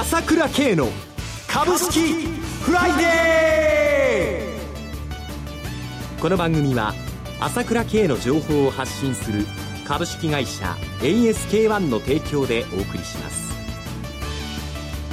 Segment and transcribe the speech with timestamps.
[0.00, 0.86] 朝倉慶の
[1.48, 2.28] 株式
[2.62, 6.20] フライデー。
[6.22, 6.94] この番組は
[7.40, 9.44] 朝倉慶の情報を発信する
[9.84, 13.52] 株式会社 ASK-1 の提供でお送りします。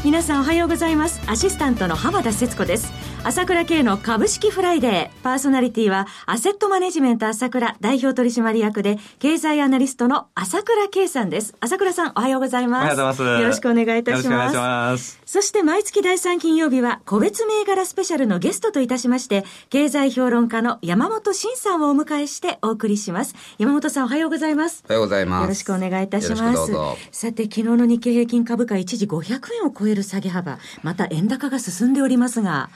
[0.03, 1.19] 皆さんおはようございます。
[1.25, 3.04] アシスタントの浜田節子です。
[3.27, 5.23] 朝倉慶の株式フライデー。
[5.23, 11.55] パーソナリティは、アセットマネジメント朝倉代表取締役で、経済アナリストの朝倉慶さんです。
[11.59, 12.83] 朝倉さん、おはようございます。
[12.83, 13.41] おはようございます。
[13.41, 14.25] よろしくお願いいたします。
[14.27, 15.21] よろしくお願いします。
[15.25, 23.33] そして、毎月第3金曜日は、個別銘柄スペシャルのゲストといたしまして、経済評論家の山本慎さんをお迎えしてお送りします。
[23.57, 24.83] 山本さん、おはようございます。
[24.87, 25.41] おはようございます。
[25.41, 26.71] よろしくお願いいたします。
[27.11, 32.69] さて、昨日の日経平均株価一時500円を超える下げ幅、また円高が進んでおりますが、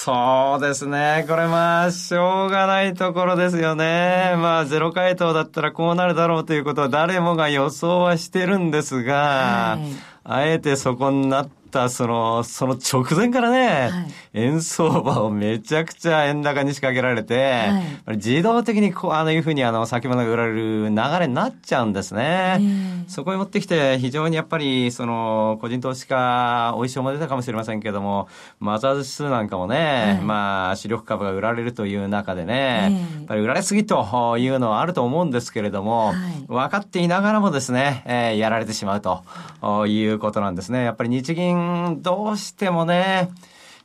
[0.00, 1.24] そうですね。
[1.28, 4.36] これまあ、しょうがないところですよね。
[4.36, 17.68] まあ、ゼロ回答だったらこうなるだろうということは誰もが予想はしてるんですが、はい、あえてそこになっったその、その直前からね、はい、円相場をめちゃくちゃ円高に仕掛けられて、
[18.06, 22.60] はい、自動的にこう、あのいうふうにあの、先物が売られる流れになっちゃうんですね。
[23.08, 28.28] そこに持ってきて、非常にやっぱり、その、個人投資家、美味しいも出たかもしれませんけども、
[28.60, 36.12] マザーズ指数なんかもね、はい、まあ、主力株が売られるという中でね、やっぱり売られすぎというのはあると思うんですけれども、
[36.48, 40.84] 分かっていながらもですね、えー、やられてしまうということなんですね。
[40.84, 41.57] やっぱり日銀
[42.00, 43.28] どうしてもね、やっ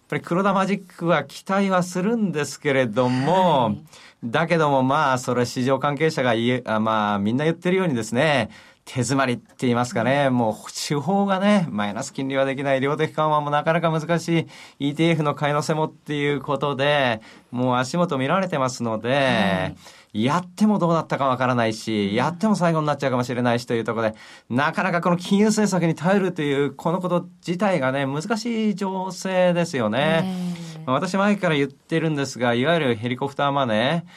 [0.09, 3.83] ぱり黒田マジックは期待はするんですけれども、はい、
[4.23, 8.49] だけどもまあ、それ市場関係者が言え、あまあ、みんな言ってるようにですね、
[8.85, 14.47] 手詰まりって言いますかね、もう手法がね、マイナス金利はできない、量的緩和もなかなか難し
[14.79, 19.75] い、ETF の買い乗せもっていうことで、もう足元見られてますので、はい。
[20.13, 24.15] やってもどうなったかわからないし、やっても最後になっちゃうかもしれないしというところで、
[24.49, 30.53] なかなかこの金融政策に頼るという、このこと自体がね、難しい情勢ですよね。
[30.85, 34.09] 私前から言ってるんですが、いわゆるヘリコプターマネー、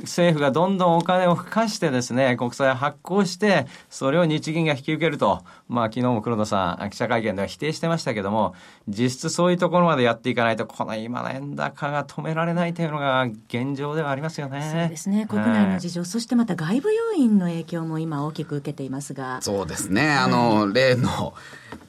[0.00, 8.54] 政府がどんどんお金を付加してですね、国債発行して、それを日銀が引き受けると、まあ昨日も黒田さん、記者会見では否定してましたけども、
[8.88, 14.70] 実質そういうところまでやっていかないと、この今の円高が止められないというのが現状ではありますよね。
[14.72, 15.26] そうですね。
[15.28, 19.40] 国内の事情、はい、そしてまた外部要因の影響も今大きく受けていますが。
[19.42, 20.10] そうですね。
[20.10, 21.34] あの、例の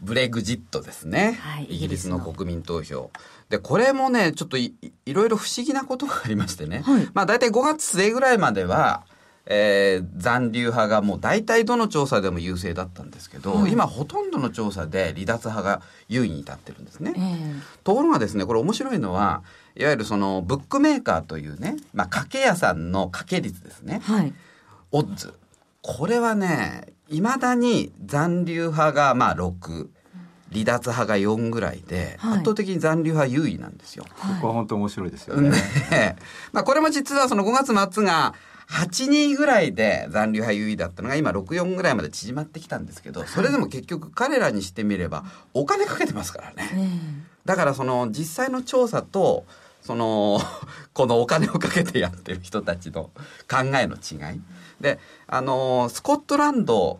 [0.02, 1.40] ブレグジットですね。
[1.42, 3.12] はい、イギリスの国民投票。
[3.50, 6.84] で、これもね、ちょっといいろいろ不思議なことがありましてね。
[6.86, 9.04] はい、まあ大体5月末ぐらいまでは、
[9.48, 17.14] えー、残留派がもう大体どの調査でも優勢だったんですけど、はい、今ほとんどの調査で離脱派が優位に立ってるんですね。
[17.18, 19.42] えー、ところがですね、これ面白いのは、
[19.76, 24.02] いわゆるそのブックメーカーというね、まあ賭け屋さんの賭け率ですね。
[24.04, 24.34] はい、
[24.92, 25.34] オッズ。
[25.82, 29.88] これはね、いまだに残留派がまあ6、
[30.52, 34.06] 離脱派が4ぐらいで、はい、圧倒的に残留派優位なんですよ。
[34.16, 35.50] はい、ここは本当面白いですよね。
[35.92, 36.16] ね
[36.52, 38.34] まあこれも実はその5月末が
[38.70, 45.24] 8人ぐらいで残留派優位だったのが今64ぐらいまで縮まってきたんですけど、それでも結局彼らにしてみれば
[45.54, 46.70] お金かけてますからね。
[47.46, 49.46] だからその実際の調査と、
[49.82, 50.40] その、
[50.94, 53.10] このお金をかけてやってる人たちの
[53.50, 54.42] 考えの違い。
[54.80, 57.00] で、あの、スコットランド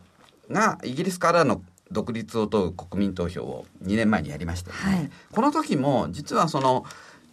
[0.50, 1.62] がイギリスからの
[1.92, 6.86] 独立を問う国民投票を2年前にやりましたよね、はい、この時も実はその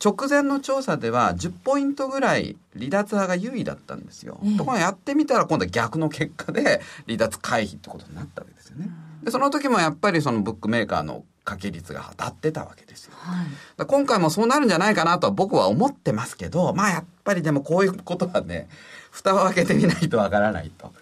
[0.04, 4.38] 直前の調査では10ポイントぐらい離脱派が優位だったんですよ。
[4.58, 8.90] ところがやってみたら今度は逆の結果で離脱回避ってことになったわけですよね。
[9.22, 13.12] でその時もやっぱりそのブックメーカーの掛け率が当たってたわけですよ。
[13.16, 18.68] はい、今回もそうなるんじゃないかなとは僕は思ってますけど、まあやっぱりでもこういうことはね、
[19.10, 20.92] 蓋を開けてみないとわからないと。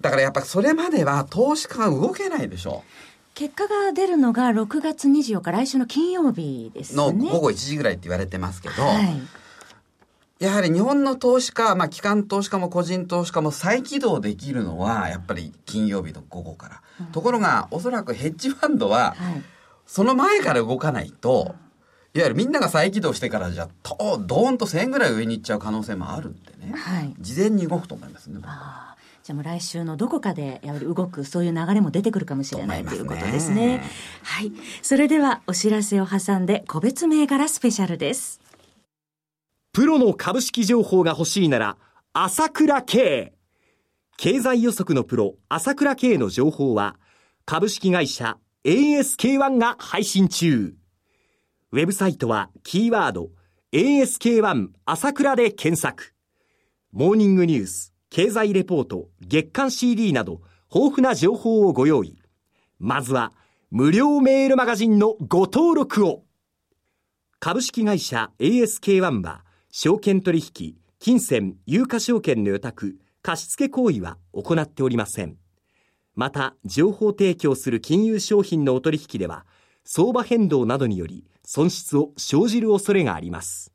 [0.00, 3.34] だからやっぱりそれまでは投資家が動けないでしょう。
[3.34, 6.96] 結果が出るのが6月24日、来週の金曜日ですね。
[6.96, 9.22] の午後1時ぐらいって言われてますけど、はい、
[10.40, 16.82] やはり日本の投資家、まあ機関投資家も個人投資家も再起動できるのは、やっぱり金曜日の午後から。
[17.00, 19.16] うん、ところが、おそらくヘッジファンドは、
[19.86, 21.54] その前から動かないと、
[22.12, 26.74] いわゆるみんなが再起動してからじゃ、と、ドーンと1000円ぐらい上に行っちゃう可能性もあるんでね。
[26.74, 28.89] はい、事前に動くと思いますね、僕は。
[29.30, 33.80] じゃあもう来週のどこかでやはり動くそういう流れも出てくるかもしれないということですね。
[34.24, 34.50] はい。
[34.82, 38.40] それではお知らせを挟んで個別銘柄スペシャルです。
[39.72, 41.76] プロの株式情報が欲しいなら
[42.12, 43.32] 朝倉慶。
[44.16, 46.96] 経済予測のプロ朝倉慶の情報は
[47.46, 50.74] 株式会社 ASK1 が配信中。
[51.70, 53.28] ウェブサイトはキーワード
[53.72, 56.14] ASK1 朝倉で検索。
[56.90, 60.40] モーニングニュース経済レポート、月間 CD など
[60.74, 62.20] 豊富な情報をご用意。
[62.80, 63.32] まずは
[63.70, 66.24] 無料メールマガジンのご登録を。
[67.38, 75.36] 株式会社 ASK-1 は、証券取引、金銭、有価証券の予託、貸付行為は行っておりません。
[76.16, 79.46] また、情報提供する金融商品のお取引では、
[79.84, 83.72] 相場変動などにより損失を生じる恐れがあります。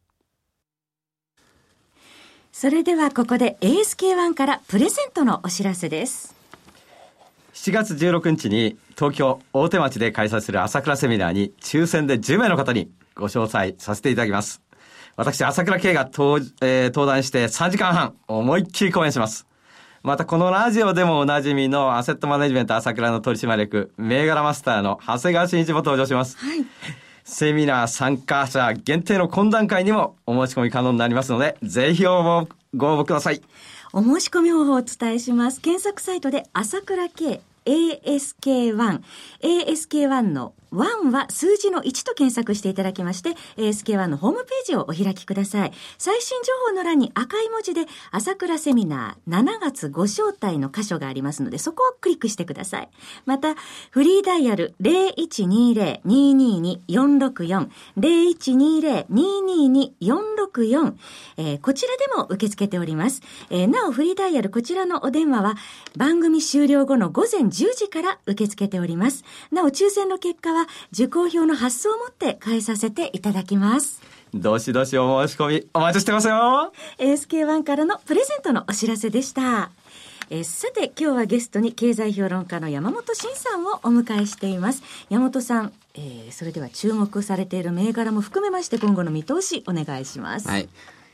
[2.58, 6.34] それではここで ASK1 からプレゼントのお知らせです。
[7.54, 14.62] 7月16日に東京大手町で開催する朝倉セミナーに抽選で10名の方にご招待させていただきます。
[15.18, 19.46] 私、朝倉慶が登,、えー、登壇して3時間半思いっきり講演します。
[20.02, 26.38] またこのラジオでもおなじみのアセットマネジメント朝倉の取締役、銘柄マスターの長谷川慎一も登場します。
[26.38, 26.66] はい。
[27.28, 33.42] セミナー参加者限定の懇談会にもお申し込み可能になりますので、ぜひ応募、ご応募ください。
[33.94, 35.60] お申し込み方法をお伝えします。
[35.60, 39.02] 検索サイトで朝倉慶 ASK1、
[39.42, 45.72] ASK1 の1は数字の1と検索していただきまして、ASK1 のホームページをお開きください。
[45.98, 52.90] 最新情報の欄に赤い文字で、朝倉セミナー7月ご招待の箇所がありますので、そこをクリックしてください。
[53.26, 53.56] また、
[53.92, 60.94] フリーダイヤル0120-222-464、0120-222-464、
[61.38, 63.22] えー、こちらでも受け付けております。
[63.50, 65.56] えー、なお、フリーダイヤルこちらのお電話は、
[65.98, 69.24] 番組終了後の午前10時から受け付けております。
[69.52, 74.02] なお、抽選の結果は、受講票の発送をもって返させていただきます。
[74.34, 76.74] どしどしお申し込みお待ちしてますよ。
[76.98, 79.72] ASK1 からのプレゼントのお知らせでした。
[80.30, 90.68] えさて今日はゲストに経済評論家の山本慎さんをお迎えしています山本さん、えー、それでは注目されている銘柄も含めまして今後の見通しお願いしますはい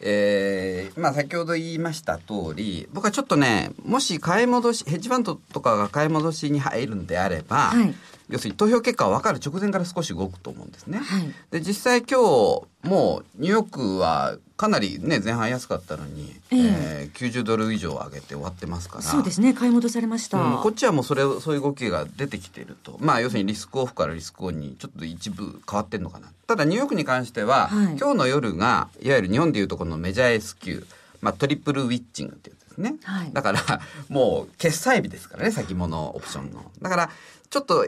[0.03, 7.93] えー、まあ先ほど言いました通り、僕はちょっとね、もし買い戻し、ヘッジファンドとかが買い戻しに入るんであれば、はい、
[8.31, 10.99] 要するに投票結果が分かる直前から少し動くと思うんですね。
[10.99, 19.01] はい、で実際今日もうニューヨークはかなりね前半安かったのに、えー、えー、90ドル以上上げて終わってますから。
[19.01, 22.97] そうですね買い戻されました、うん、こっちはもうそれそういう動きが出てきていると。
[23.01, 26.29] まあ要するにリスクオフからリスクオンにちょっと一部変わってるのかな。
[26.47, 30.85] ただニューヨークに関しては、はい、今日の夜がいわゆる日本でいうとこのメジャー S q
[31.21, 33.61] まあ、トリプルウィッチングっていうですね、はい、だから
[34.09, 36.71] もう決済日ですからね先物オプションの。
[36.81, 37.09] だから
[37.49, 37.85] ちょっと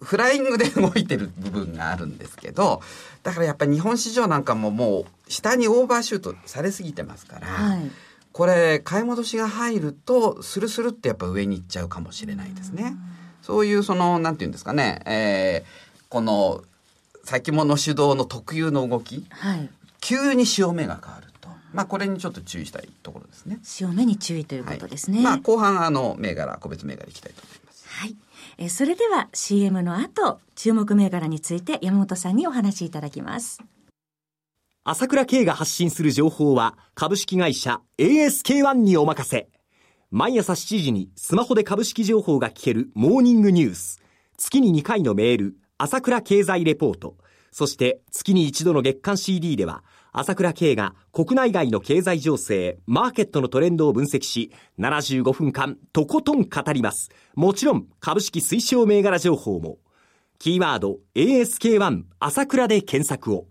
[0.00, 2.82] フライングで動いてる部分があるんですけど、
[3.22, 7.90] だからやっぱり日本市場なんかももう下にオーバーシュートされすぎてますから、はい、
[8.32, 12.94] これ買い戻しが入るとスルスルってやっぱ上に行っちゃうかもしれないですね。
[13.42, 16.62] そういうそのなんていうんですかね、えー、この
[17.24, 19.70] 先物主導の特有の動き、はい、
[20.00, 21.48] 急に潮目が変わると。
[21.72, 23.58] まあこれにちょっと注意したいところですね。
[23.62, 25.16] 潮目に注意ということですね。
[25.18, 27.55] はい、まあ後半あの銘柄個別銘柄いきたいと思います。
[28.58, 33.60] えそれでは CM の後、注目銘柄について山本さんにお話しいただきます。
[34.84, 39.48] 朝倉慶が発信する情報は株式会社 ASK-1 にお任せ。
[40.10, 44.00] 毎朝7時にスマホで株式情報が聞けるモーニングニュース。
[44.36, 47.16] 月に2回のメール、朝倉経済レポート。
[47.50, 49.82] そして月に一度の月間 CD では
[50.18, 57.10] 朝倉慶が国内外の経済情勢、マーケットのトレンドを分析し、75分間とことん語ります。
[57.34, 59.76] もちろん株式推奨銘柄情報も。
[60.38, 63.46] キーワード ASK1 朝倉で検索を。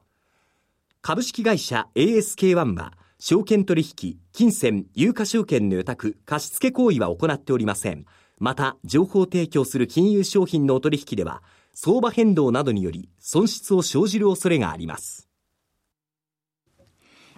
[1.04, 8.06] 株式会社 ASK1 は、証券取引、金銭、有価証券の予託、貸付行為は行っておりません。
[8.40, 11.44] また、情報提供する金融商品のお取引では、
[11.76, 15.30] 相場変動などにより損失を生じる恐れがあります。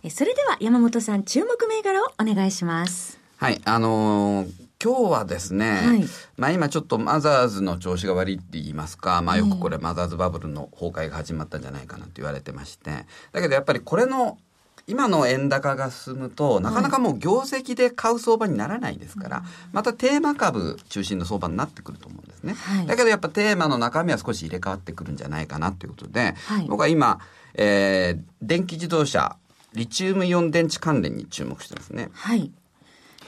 [0.10, 3.20] それでは山本さん、注目銘柄をお願いします。
[3.38, 6.04] はい、あのー今日はですね、はい、
[6.38, 12.92] まあ今ちょっとマザーズの調子が悪いって言いますか、まあよくこれマザーズバブルの崩壊が始まったんじゃないかなと言われてまして、
[13.32, 14.38] だけどやっぱりこれの
[14.86, 22.56] 今の円高が進むと、なかなかもう業績で買う相場にならないですから、またテーマ株中心の相場になってくると思うんですね。
[22.56, 27.20] はい、だけどやっぱテーマの中身は少し入れ替わってくるんじゃないかなということで、はい、僕は今、
[27.54, 29.36] えー、電気自動車、
[29.74, 32.10] リチウムイオン電池関連に注目してますね。
[32.14, 32.52] はい。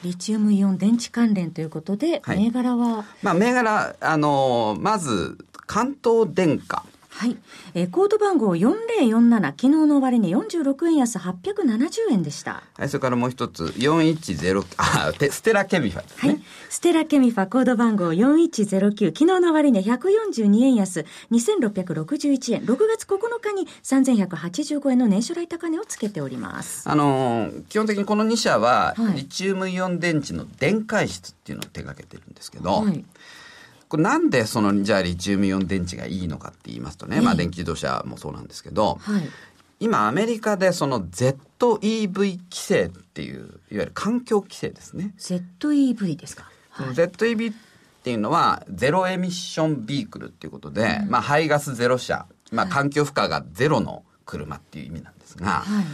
[0.01, 3.03] リチウムイオン電池関連ということで、はい、銘柄は？
[3.21, 6.85] まあ、銘柄、あのー、まず、関東電化。
[7.10, 7.38] はい。
[7.74, 12.63] えー、コード番号4047、昨日の終値46円安870円でした。
[12.78, 16.32] はい、それからもう一つ、410、あ、ステラケミファですね。
[16.34, 16.42] はい。
[16.70, 22.62] ステラケミファ、コード番号4109、昨日の終値142円安2661円。
[22.66, 26.88] 6月9日に3185円の年初来高値をつけております。
[26.88, 33.04] あのー、基本的にこの2社は、リチウムイオン電池の電解質っていうのを手掛けてるんですけど、はい
[33.89, 39.24] これなんでその、じゃあリチウムイオン電池がいいのかって言いますとね、ええまあ電気自動車もそうなんですけど、はい。
[39.81, 45.13] 今アメリカでその ZEV 規制っていう、いわゆる環境規制ですね。
[45.17, 46.46] ZEV ですか？
[46.75, 47.55] その ZEV っ
[48.03, 55.86] ていうのはゼロエミッションビークルっていうことで、まあ排ガスゼロ車、まあ環境負荷がゼロの車っていう意味なんですが、はい。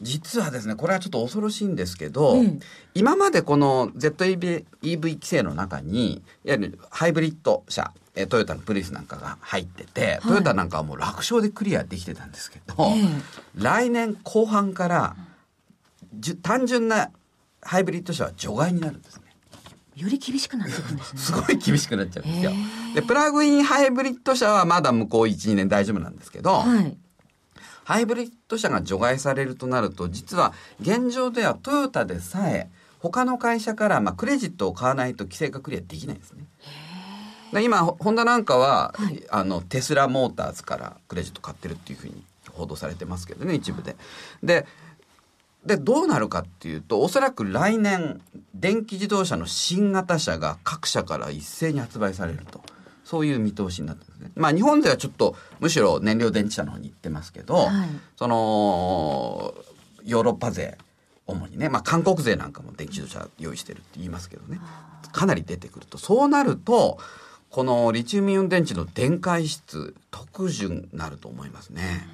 [0.00, 2.60] 実はですね、これはちょっと恐ろしいんですけど、うん
[2.96, 13.04] 今までこの ZEV EV 規制の中に、いわゆるハイブリッド車、えートヨタのプリウスなんかが入ってて、トヨタなんかはもう楽勝でクリアできてたんですけど、ええ
[13.56, 15.16] 来年後半から、
[16.42, 17.10] 単純な
[17.62, 19.22] ハイブリッド車は除外になるんですね。
[19.96, 21.18] より厳しくなっていくんですね。
[21.20, 22.94] すごい厳しくなっちゃうんですよへ。
[22.94, 26.96] で、プラグインハイブリッド車はまだ向こう1、2年大丈夫なんですけど、はい。
[27.84, 36.44] ハイブリッド車が除外されるとなると、実は現状ではトヨタでさえ、他の会社からまあクレジットを買わないと規制がクリアできないんですね。
[37.52, 43.96] で今、ホホンダなんかは、はいあの、テスラモーターズからクレジット買ってるっていうふうに報道されてますけどね、一部で。
[44.42, 44.66] で、
[45.64, 48.20] で、どうなるかっていうと、おそらく来年、
[48.54, 52.60] 電気自動車の新型車が各社から一斉に発売されると。
[53.04, 54.32] そういう見通しになってるんですね。
[54.34, 59.54] まあ日本ではちょっと、むしろ燃料電池車の方に行ってますけど、はいその、
[60.04, 60.78] ヨーロッパ勢、
[61.26, 64.60] 主にね、まあ韓国勢なんかも電気自動車用意してるって言いますけどね、
[65.12, 65.98] かなり出てくると。
[65.98, 66.98] そうなると、
[67.50, 72.08] このリチウムイオン電池の電解質、特需になると思いますね。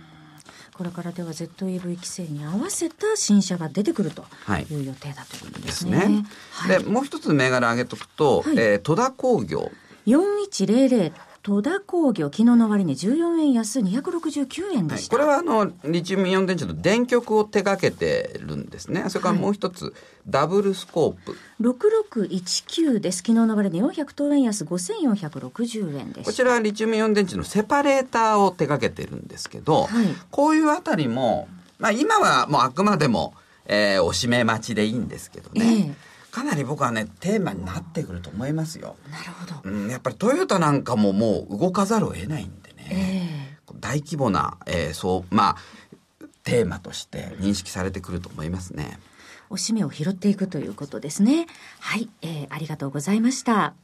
[0.81, 6.09] これからでは ZEV 規制に合わせた新車が出てくるとはいいう予定だということでですすね。
[6.09, 6.25] ね。
[6.53, 9.71] はいで、もう一つ銘柄挙げとくと、はいえー戸田工業。
[10.17, 11.13] 4100
[11.43, 15.17] 戸田工業昨日の終値14円安269円ではい、した。
[15.17, 19.05] これはあのリチウムイオン電池の電極を手掛けてるんですね。
[19.09, 19.95] それからもう一つ、
[20.29, 21.37] ダブルスコープ。
[21.63, 23.19] 6619です。
[23.19, 26.31] 昨日の終値400等円安5460円でした。
[26.31, 31.49] こちらはリチウムイオン電池のセパレーターを手掛けてるんですけど、はいこういうあたりも、
[31.79, 33.33] まあ今はもうあくまでも、
[33.65, 35.95] えーおしめ待ちでいいんですけどね。
[36.31, 38.97] かなり僕はね、テーマになってくると思いますよ。
[39.11, 39.71] なるほど。
[39.71, 43.57] うん、やっぱりトヨタなんかももう動かざるを得ないんでね。
[43.57, 45.57] え大規模な、えーそう、まあ、
[46.45, 48.99] テーマとして認識されてくると思いますね。
[49.49, 51.47] おしめを拾っていくということですね。
[51.81, 53.75] はい、えー、ありがとうございました。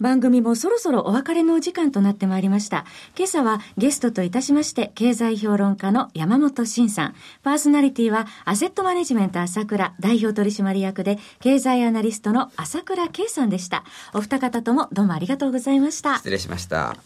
[0.00, 2.86] 番組もそろそろお別れのお時間となってまいりました。
[3.16, 7.14] 今朝はゲストといたしまして、経済評論家の山本慎さん。
[7.42, 13.84] パーソナリティは、アセットマネジメント朝倉代表取締役で、経済アナリストの朝倉圭さんでした。
[14.14, 16.16] お二方ともどうもありがとうございました。
[16.16, 16.96] 失礼しました。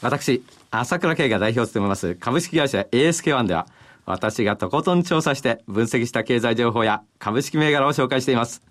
[0.00, 3.66] 私、朝倉慶が代表を務めます株式会社 ASK1 では、
[4.06, 8.62] 私がとことん調査して分析した経済情報や株式銘柄を紹介しています。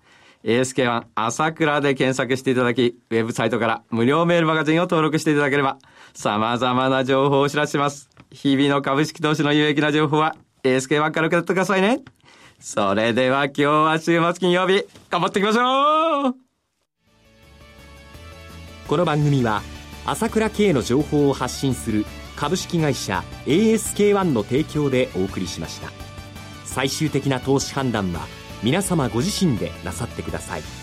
[0.44, 5.78] ASK1 朝倉で検索していただき、ウェブサイトから無料メールマガジンを登録していただければ、
[6.14, 8.10] 様々な情報をお知らせします。
[8.32, 12.02] 日々の株式投資の有益な情報は ASK1 から受け取ってくださいね。
[12.64, 16.36] それでは今日は週末金曜日、頑張っていきましょう
[18.88, 19.62] この番組は
[20.06, 22.06] 朝倉慶の情報を発信する
[22.38, 25.92] 株式会社 ASK-1 の提供でお送りしました
[26.64, 28.28] 最終的な投資判断は
[28.64, 30.83] 皆様ご自身でなさってください。